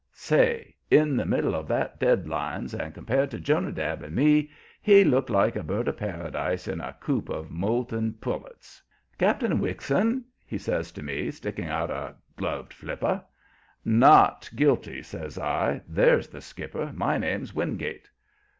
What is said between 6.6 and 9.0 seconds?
in a coop of moulting pullets.